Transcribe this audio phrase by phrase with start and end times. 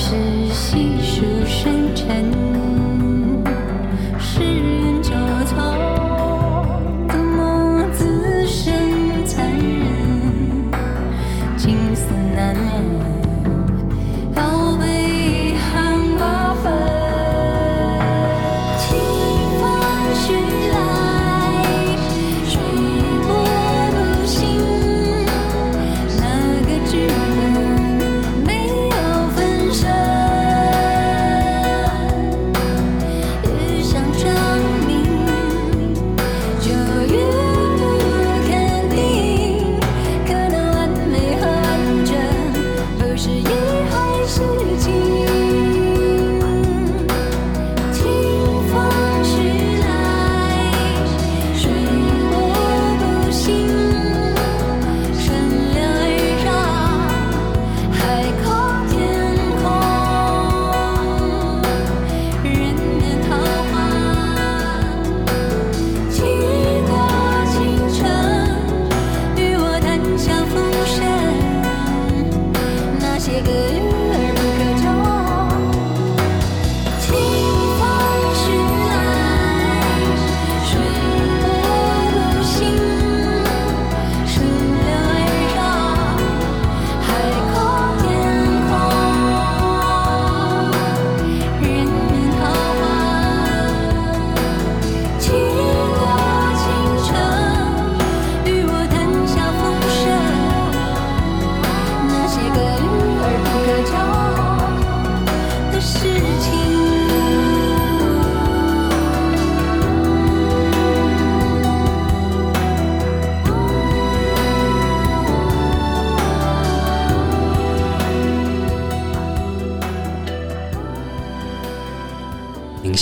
[0.00, 0.14] 是
[0.54, 2.30] 细数深沉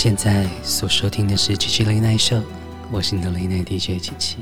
[0.07, 2.41] 现在所收听的是七七雷奈秀，
[2.93, 4.37] 我是你的雷奈 DJ 七七。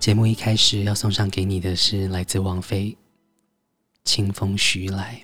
[0.00, 2.86] 节目一开始要送上给你的是来自王菲
[4.02, 5.22] 《清风徐来》。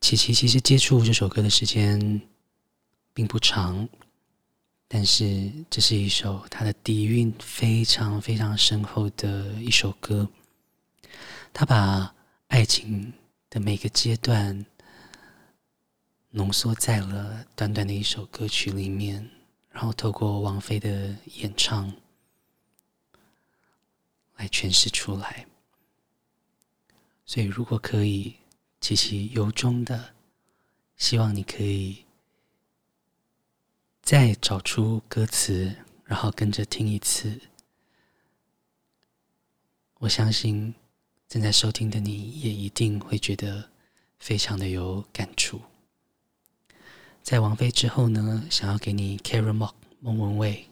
[0.00, 2.20] 七七其实接触这首歌的时间
[3.12, 3.88] 并不长，
[4.86, 10.28] 但是这是一首它的底蕴非常非常深厚的一首歌，
[11.52, 12.14] 他把
[12.46, 13.12] 爱情。
[13.48, 14.66] 的每个阶段
[16.30, 19.30] 浓缩在了短短的一首歌曲里面，
[19.70, 21.94] 然后透过王菲的演唱
[24.36, 25.46] 来诠释出来。
[27.24, 28.36] 所以，如果可以，
[28.80, 30.14] 其实由衷的
[30.96, 32.04] 希望你可以
[34.02, 37.40] 再找出歌词，然后跟着听一次。
[39.98, 40.74] 我相信。
[41.28, 43.68] 正在收听的你也一定会觉得
[44.18, 45.60] 非常的有感触。
[47.22, 50.68] 在王菲之后呢，想要给你 Karen Mok 莫文蔚。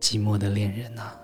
[0.00, 1.19] 寂寞的恋人啊。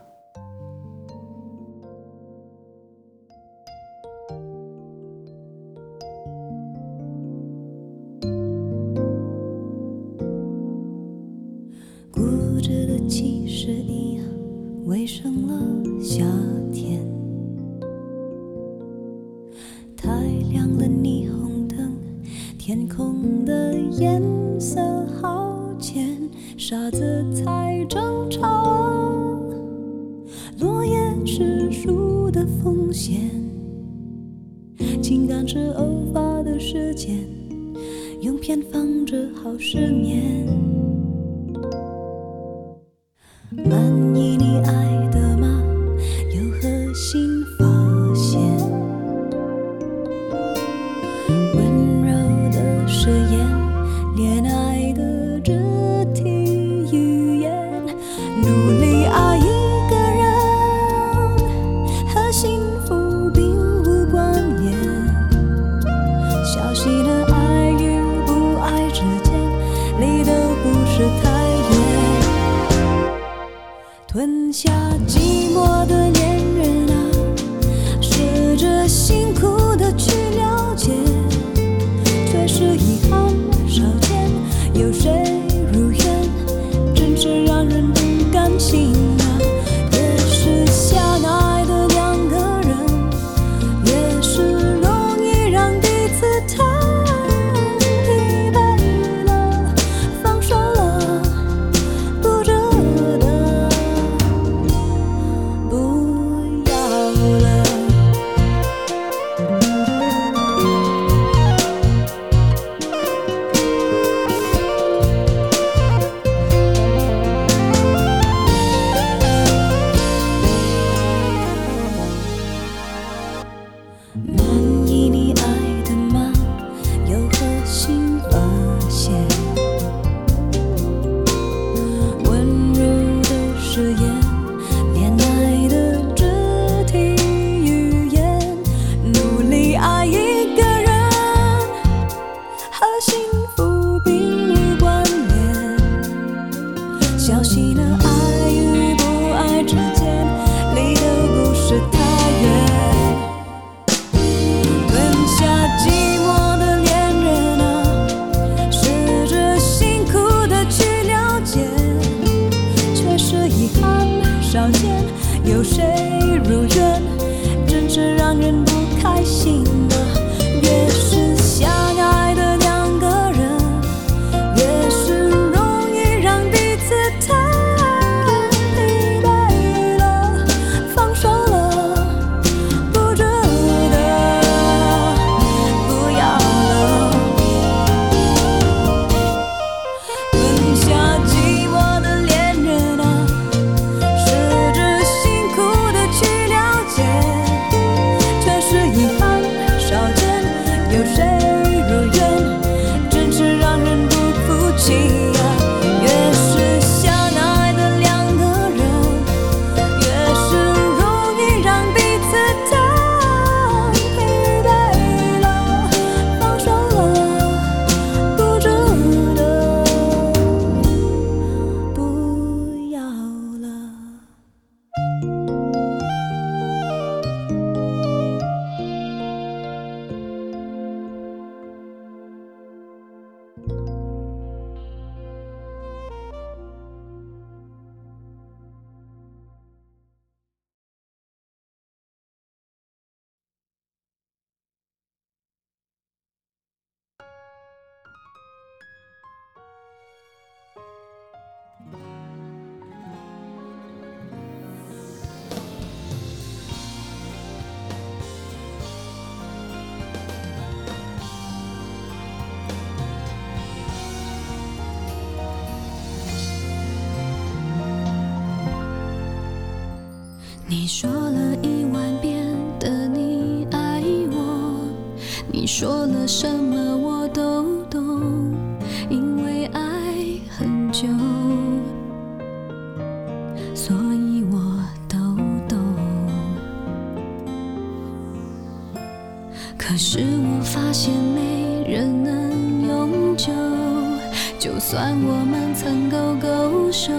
[295.39, 297.13] 我们曾勾勾手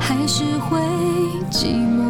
[0.00, 0.80] 还是会
[1.50, 2.00] 寂寞。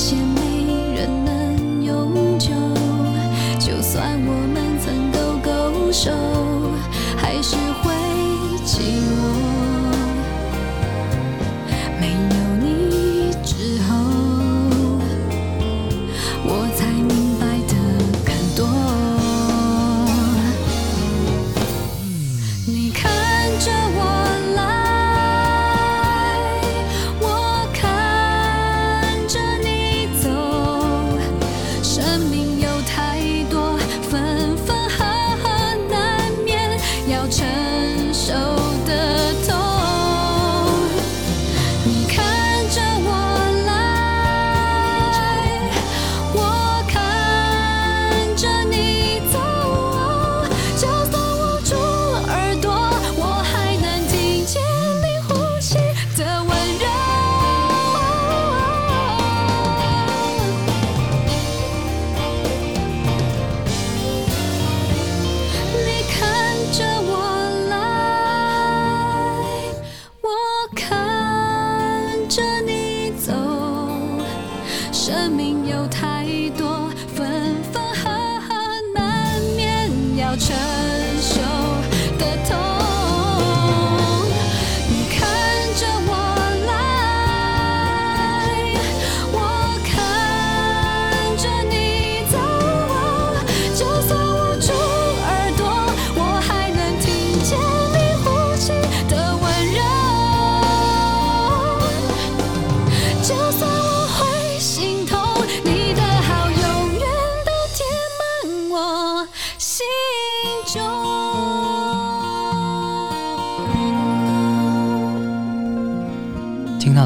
[0.00, 0.59] 些美。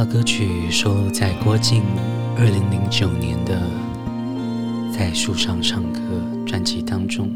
[0.05, 1.83] 歌曲收录在郭静
[2.37, 3.59] 二零零九年的
[4.93, 6.01] 《在树上唱歌》
[6.45, 7.31] 专辑当中。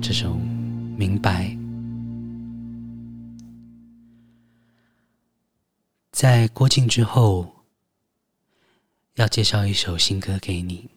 [0.00, 0.30] 这首
[0.96, 1.46] 《明白》
[6.10, 7.46] 在郭静之后，
[9.16, 10.88] 要介绍一首新歌给你，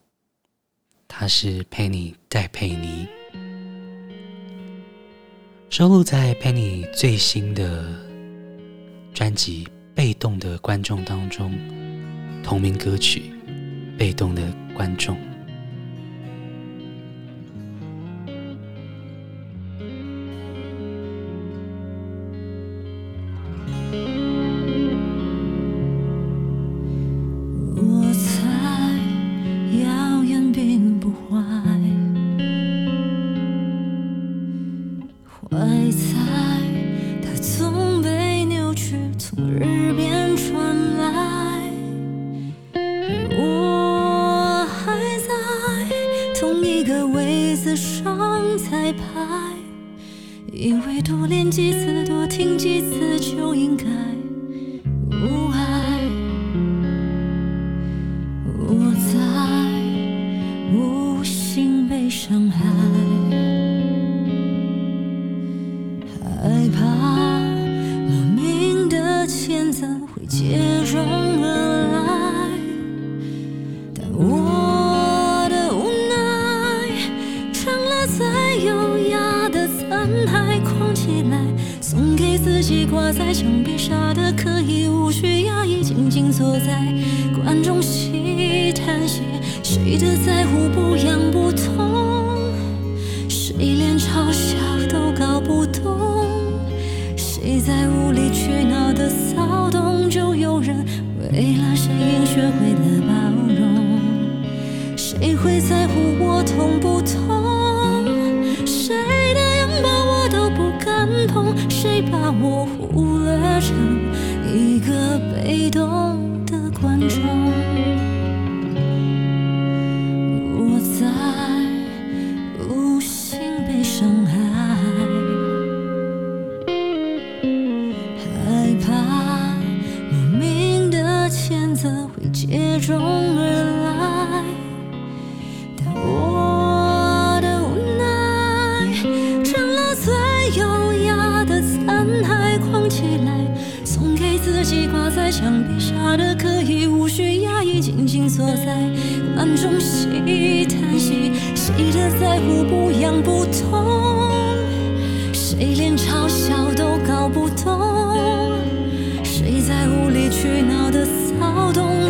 [1.08, 3.08] 它是 Penny 戴佩妮，
[5.70, 8.05] 收录在 Penny 最新的。
[9.16, 9.64] 专辑
[9.96, 11.58] 《被动的观众》当中，
[12.44, 13.32] 同名歌曲
[13.98, 14.42] 《被动的
[14.76, 15.16] 观众》。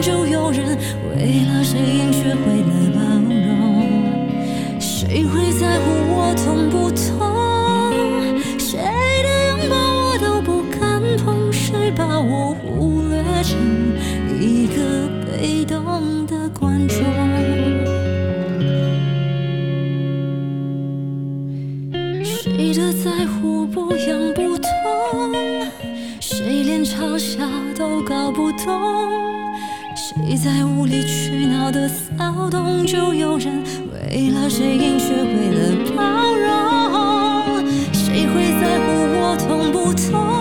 [0.06, 0.78] 就有人
[1.10, 2.55] 为了谁应学会
[31.65, 36.04] 我的骚动，就有人为了谁应学会了包
[36.36, 38.86] 容，谁会在乎
[39.17, 40.35] 我痛不痛？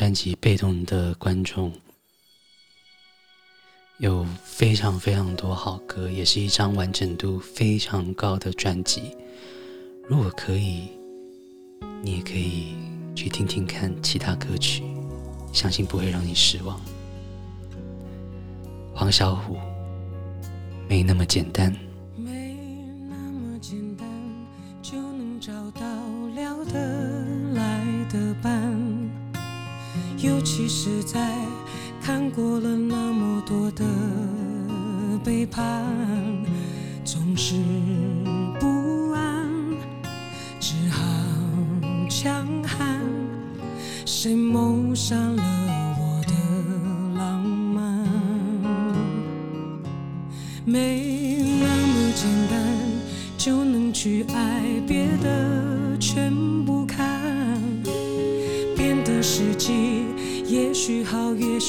[0.00, 1.70] 专辑《被动的观众》。
[3.98, 9.14] 有非常非常多好歌，也是一张完整度非常高的专辑。
[10.08, 10.88] 如果可以，
[12.02, 12.76] 你也可以
[13.14, 14.84] 去听听看其他歌曲，
[15.52, 16.80] 相信不会让你失望。
[18.94, 19.58] 黄小琥，
[20.88, 21.70] 没那么简单。
[22.16, 22.56] 没
[23.06, 24.08] 那么简单，
[24.80, 25.82] 就能找到
[26.34, 28.50] 聊得来的伴，
[30.22, 31.34] 尤其是在。
[32.02, 33.84] 看过了那么多的
[35.22, 35.84] 背叛，
[37.04, 37.54] 总是
[38.58, 39.48] 不安，
[40.58, 41.02] 只好
[42.08, 43.00] 强悍。
[44.06, 45.42] 谁谋杀了
[46.00, 46.32] 我的
[47.16, 48.04] 浪漫？
[50.64, 50.99] 没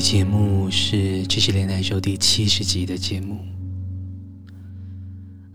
[0.00, 3.38] 节目是《知识连台秀》第七十集的节目。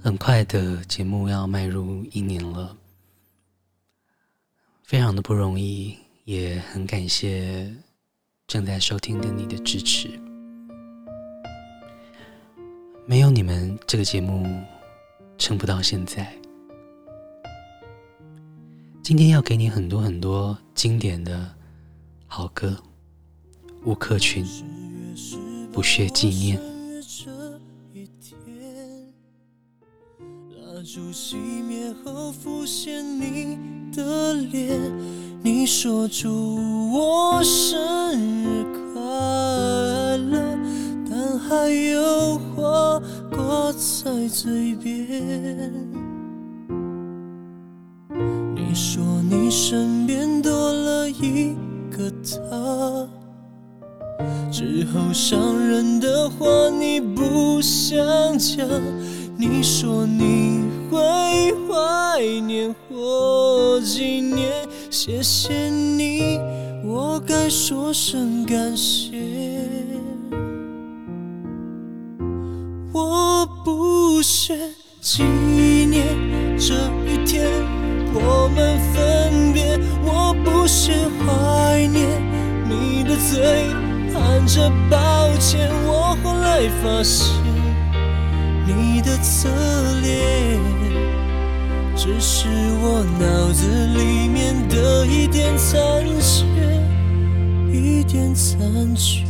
[0.01, 2.75] 很快的节目要迈入一年了，
[4.83, 7.73] 非常的不容易，也很感谢
[8.45, 10.09] 正在收听的你的支持。
[13.05, 14.45] 没有你们，这个节目
[15.37, 16.35] 撑不到现在。
[19.01, 21.53] 今天要给你很多很多经典的
[22.27, 22.77] 好歌。
[23.85, 24.45] 吴克群，
[25.73, 26.57] 不屑纪念。
[30.51, 33.57] 蜡烛熄灭后浮现你
[33.93, 34.79] 的脸，
[35.43, 36.55] 你说祝
[36.93, 39.01] 我生日快
[40.17, 40.57] 乐，
[41.09, 45.71] 但还有花挂在嘴边。
[48.55, 51.53] 你说你身边多了一
[51.91, 53.09] 个他。
[54.51, 57.97] 之后伤人的话你不想
[58.37, 58.67] 讲，
[59.37, 64.51] 你说你会怀念或纪念，
[64.89, 66.39] 谢谢你，
[66.85, 69.11] 我该说声感谢。
[72.93, 74.55] 我不屑
[75.01, 76.05] 纪念
[76.57, 76.75] 这
[77.11, 77.47] 一天
[78.13, 82.21] 我们分别，我不屑怀念
[82.69, 83.92] 你的嘴。
[84.13, 87.27] 喊着抱歉，我后来发现
[88.67, 89.49] 你的侧
[90.01, 90.59] 脸，
[91.95, 92.47] 只是
[92.81, 95.77] 我脑子里面的一点残
[96.21, 96.45] 缺，
[97.71, 99.25] 一点残缺。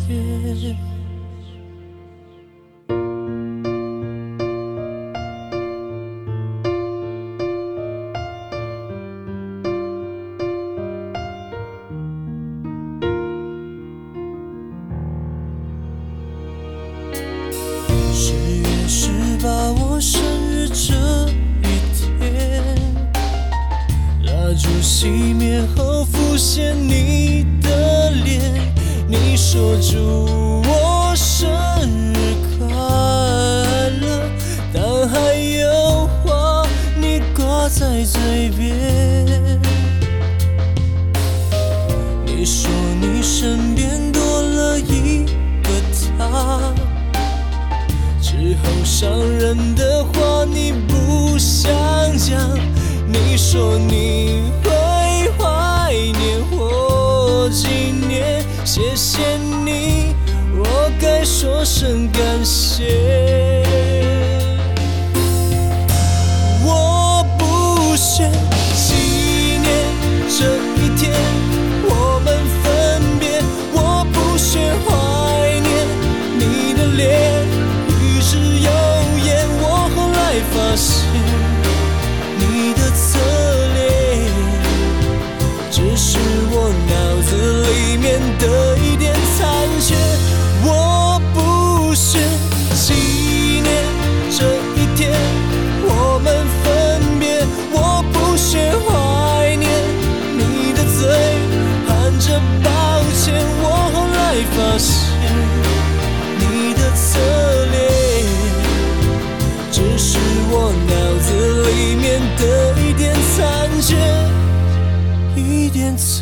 [29.54, 30.42] 说出。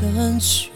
[0.01, 0.71] 散去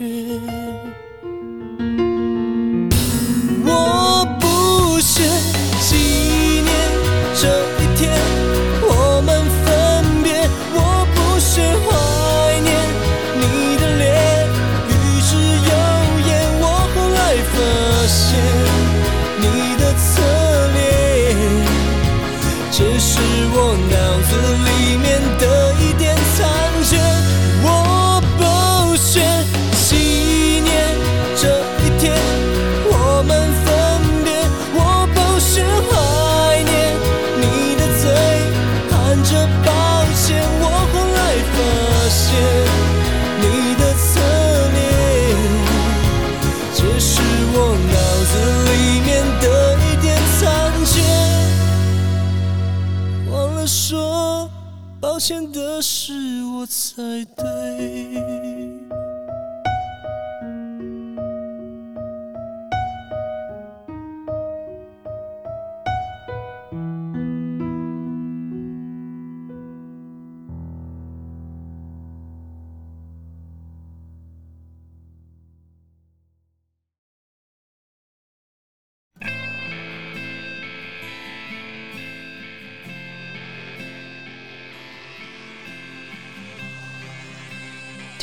[56.96, 57.26] 在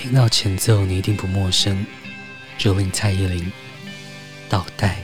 [0.02, 1.86] 听到前奏，你一定不陌生。
[2.58, 3.52] 蹂躏蔡依林，
[4.48, 5.01] 倒带。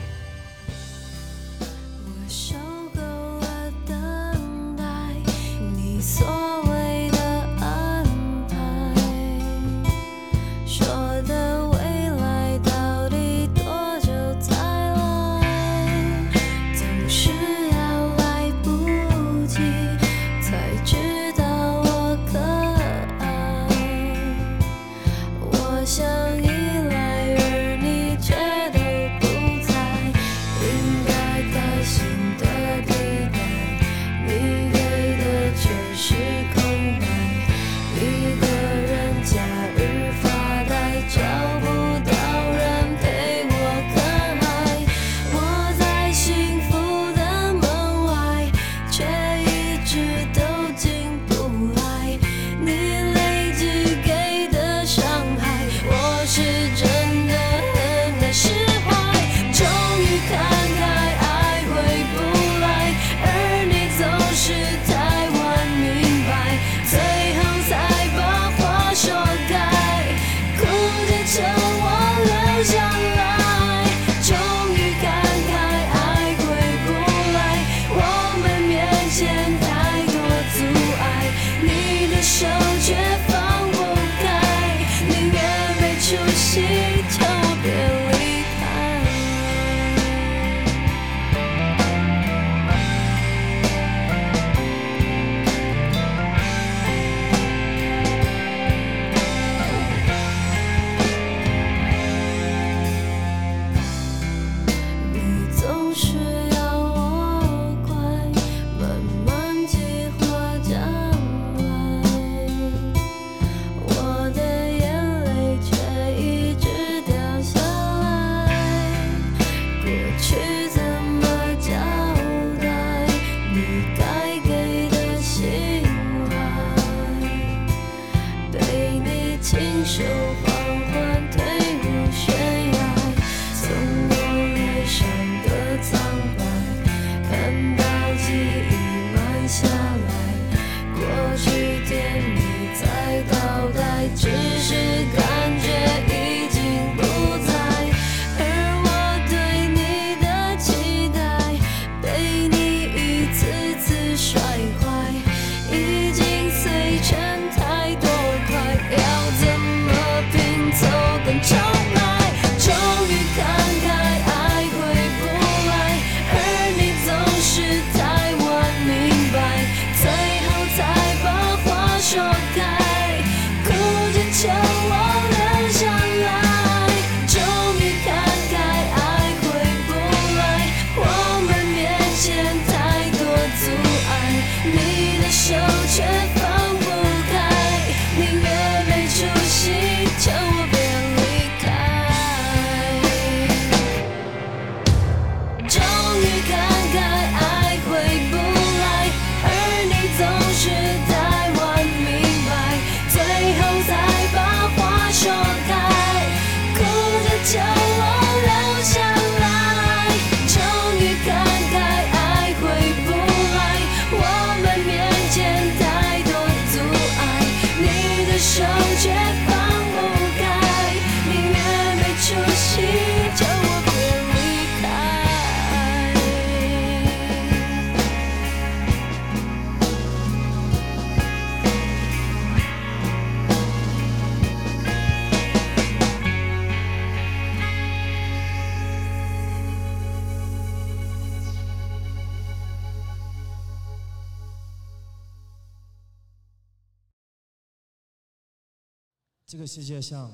[249.79, 250.29] 世界上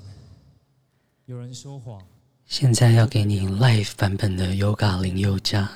[1.27, 2.03] 有人说谎。
[2.47, 5.71] 现在要给你 live 版本的 Yoga 林宥嘉。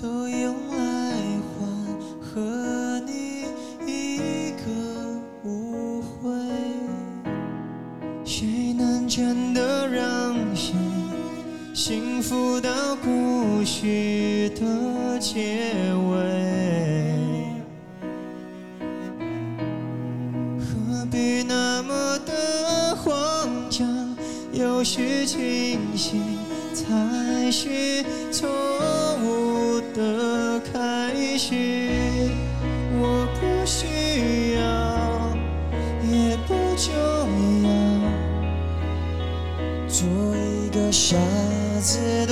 [0.00, 1.12] 都用来
[1.44, 1.68] 换
[2.22, 3.44] 和你
[3.86, 4.64] 一个
[5.44, 6.30] 误会？
[8.24, 10.74] 谁能真的让谁
[11.74, 15.68] 幸福到故事的结
[16.08, 16.16] 尾？
[20.58, 24.16] 何必那么的慌张？
[24.52, 26.22] 有时清醒
[26.72, 28.79] 才是错误
[31.40, 31.54] 开始。
[33.00, 34.60] 我不需要，
[36.06, 36.92] 也不重
[37.64, 37.70] 要，
[39.88, 41.16] 做一个傻
[41.80, 42.26] 子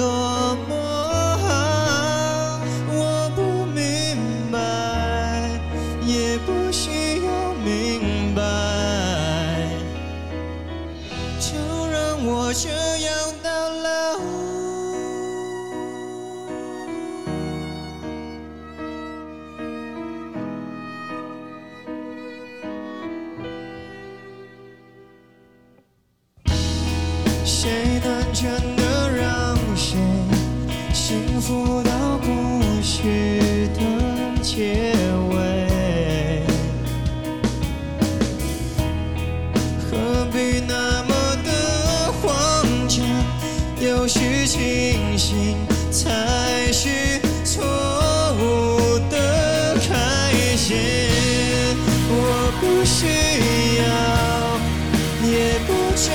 [56.07, 56.14] 重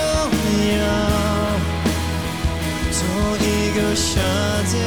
[0.77, 0.83] 要。
[2.91, 4.21] 做一个傻
[4.65, 4.77] 子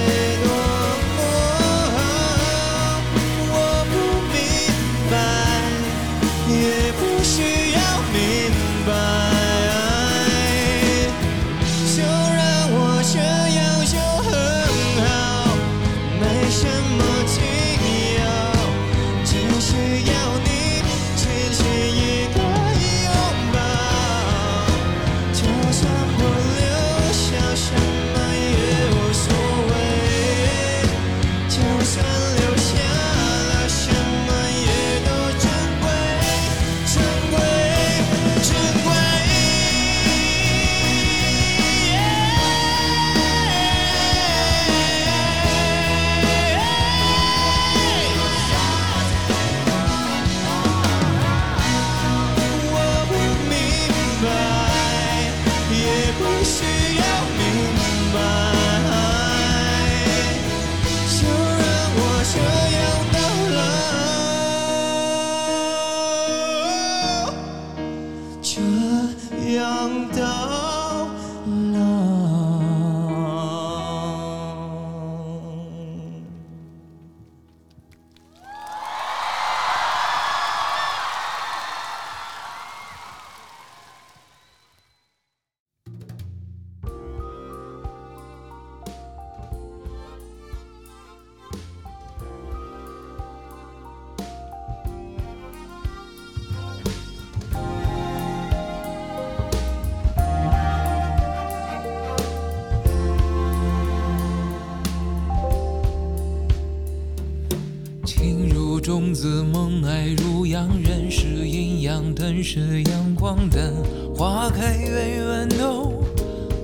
[112.42, 113.72] 是阳光的，
[114.14, 116.02] 花开远远都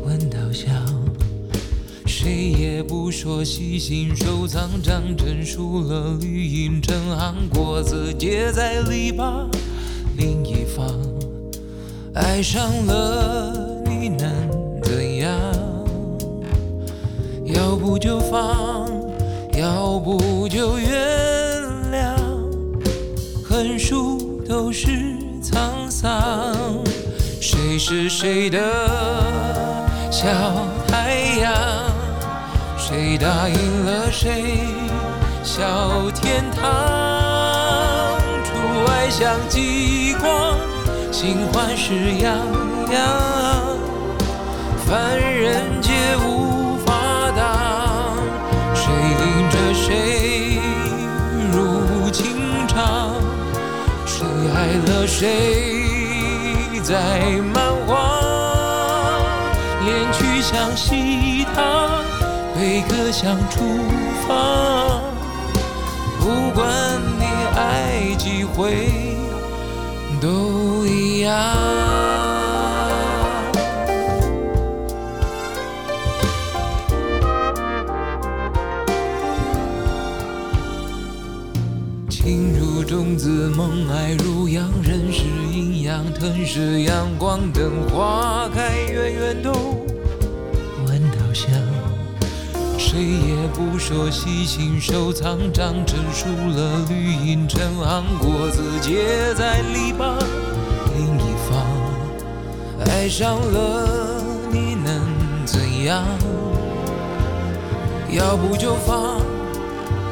[0.05, 0.71] 闻到香。
[2.07, 9.49] 谁也不说细心收藏，长成树了绿荫成行，果子结在篱笆
[10.17, 10.87] 另一方。
[12.15, 13.62] 爱上了
[27.85, 28.61] 是谁的
[30.09, 30.29] 小
[30.87, 31.53] 太阳？
[32.79, 34.69] 谁答应了谁
[35.43, 36.63] 小天堂？
[38.45, 38.53] 初
[38.89, 40.57] 爱像极光，
[41.11, 42.39] 新欢是洋
[42.89, 43.77] 洋，
[44.87, 45.91] 凡人皆
[46.25, 46.95] 无法
[47.37, 48.17] 挡。
[48.77, 50.61] 谁领着谁
[51.51, 53.11] 入情场？
[54.07, 54.25] 谁
[54.55, 55.82] 爱了谁
[56.83, 57.21] 在
[57.55, 57.97] 蛮荒？
[59.85, 62.05] 恋曲像溪塘，
[62.55, 63.61] 被贝壳想出
[64.27, 65.01] 发，
[66.19, 66.69] 不管
[67.19, 67.25] 你
[67.57, 69.17] 爱几回
[70.21, 71.92] 都一样。
[83.17, 89.53] 子萌爱如阳，人是阴阳，吞噬阳光，等花开，远远都
[90.87, 91.51] 闻到香。
[92.79, 100.15] 谁也不说细心收藏，长成熟了绿荫成行，果子结在篱笆
[100.97, 102.87] 另一方。
[102.87, 105.01] 爱上了你能
[105.47, 106.05] 怎样？
[108.11, 109.21] 要不就放，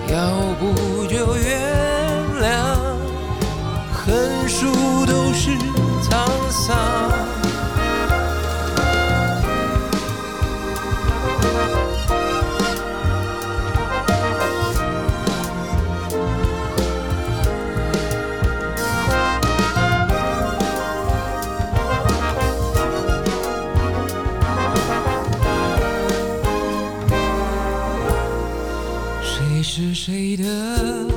[0.09, 2.89] 要不就原谅
[4.11, 4.66] 横竖
[5.06, 5.50] 都是
[6.02, 6.76] 沧桑。
[29.22, 31.09] 谁是谁的？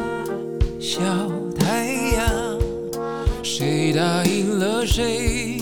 [4.85, 5.61] 谁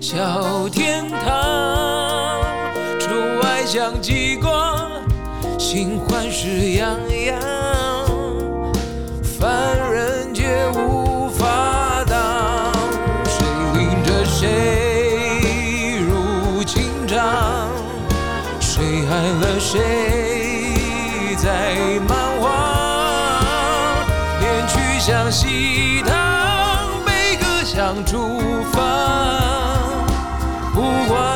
[0.00, 2.40] 小天堂？
[2.98, 3.10] 出
[3.42, 4.90] 外像极光，
[5.58, 7.40] 新欢是洋洋，
[9.22, 12.72] 凡人皆无法挡。
[13.24, 13.44] 谁
[13.74, 17.68] 领着谁入情场？
[18.60, 21.76] 谁爱了谁在
[22.08, 22.44] 蛮荒？
[24.40, 26.25] 恋曲像西塘。
[27.76, 28.40] 想出
[28.72, 28.80] 发，
[30.72, 30.80] 不
[31.12, 31.35] 管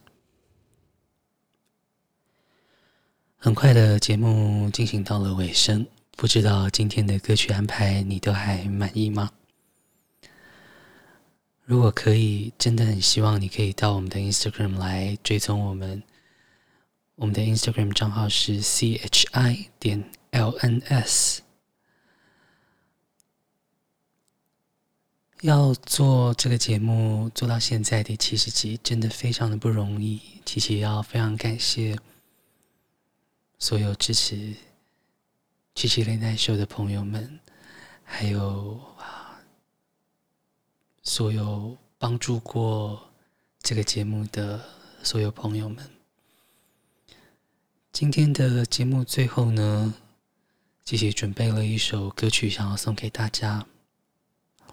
[3.43, 9.31] 很快的节目进行到了尾声，不知道今天的歌曲安排你都还满意吗？
[11.63, 16.03] 如果可以，真的很希望你可以到我们的 Instagram 来追踪我们。
[17.15, 21.39] 我们的 Instagram 账号是 chi 点 lns。
[25.41, 30.21] 要做这个节目做到现在第七十集，真的非常的不容易。
[30.45, 31.97] 琪琪要非常感谢。
[33.61, 34.35] 所有支持
[35.75, 37.39] 《七七雷奈秀》的朋友们，
[38.03, 39.39] 还有啊，
[41.03, 43.07] 所有帮助过
[43.59, 44.59] 这个节目的
[45.03, 45.87] 所有朋友们，
[47.91, 49.93] 今天的节目最后呢，
[50.83, 53.67] 七七准备了一首歌曲，想要送给大家，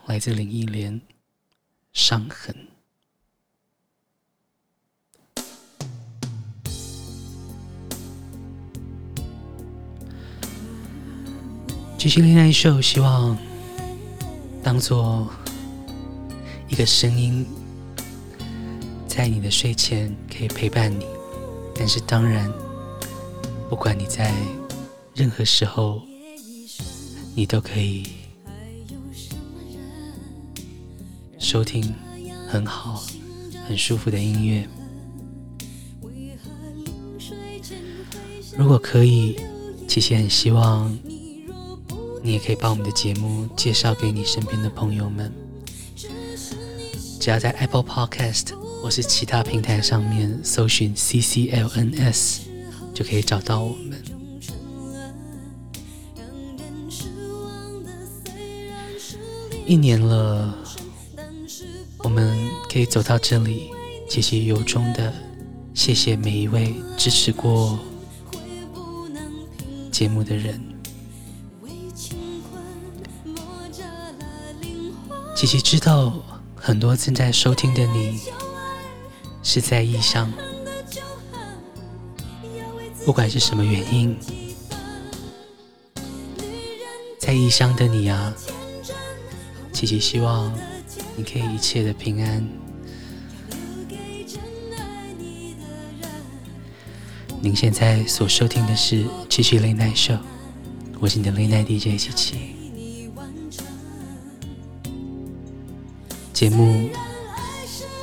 [0.07, 0.99] 来自林忆莲，
[1.93, 2.57] 《伤痕》。
[11.99, 13.37] 七七雷奈秀，希望
[14.63, 15.29] 当做
[16.69, 17.45] 一个声音，
[19.09, 21.05] 在你的睡前可以陪伴你。
[21.75, 22.49] 但是当然，
[23.69, 24.33] 不管你在
[25.13, 26.01] 任何时候，
[27.35, 28.07] 你都可以
[31.37, 31.93] 收听
[32.47, 33.03] 很好、
[33.67, 34.69] 很舒服的音乐。
[38.57, 39.37] 如果可以，
[39.89, 40.97] 七七很希望。
[42.23, 45.33] 你也可以把我们的节目介绍给你身边的朋友们。
[47.21, 52.39] 只要在 Apple Podcast 或是其他平台上面搜寻 CCLNS，
[52.95, 54.03] 就可以找到我们。
[59.67, 60.55] 一年了，
[61.99, 62.39] 我们
[62.73, 63.71] 可以走到这里，
[64.09, 65.13] 其实由衷的
[65.75, 67.79] 谢谢每一位支持过
[69.91, 70.78] 节目的人。
[75.39, 76.13] 琪琪知道，
[76.57, 78.19] 很多正在收听的你
[79.41, 80.33] 是在异乡，
[83.05, 84.19] 不管是什么原因，
[87.21, 88.35] 在异乡的你啊，
[89.73, 90.53] 琪琪希望
[91.15, 92.45] 你可以一切的平安。
[97.41, 100.19] 您现在所收听的是七七 Late Night Show，
[100.99, 102.58] 我是你的 Late Night DJ 七七。
[106.39, 106.89] 节目。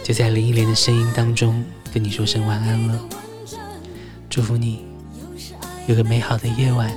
[0.04, 1.64] 就在林忆莲的声音当中
[1.94, 3.00] 跟你说声晚安了，
[4.30, 4.86] 祝福你
[5.88, 6.92] 有个美好的夜晚，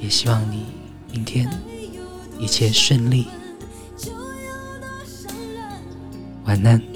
[0.00, 0.66] 也希望你
[1.10, 1.50] 明天
[2.38, 3.26] 一切顺利，
[6.44, 6.95] 晚安。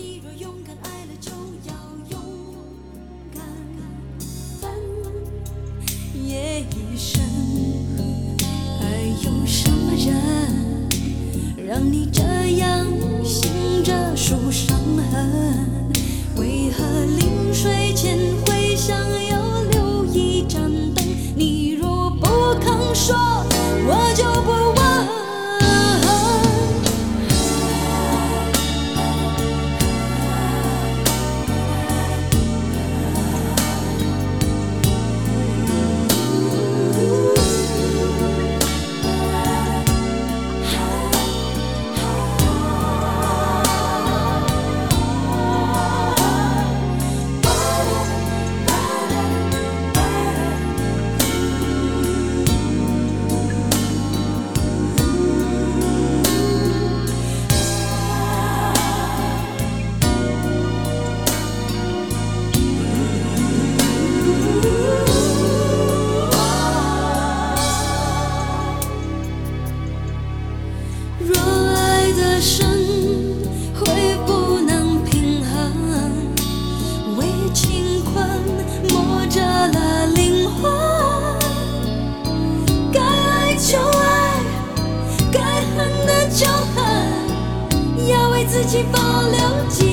[88.70, 89.89] 起风流记。